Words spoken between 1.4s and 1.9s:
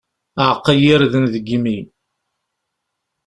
yimi.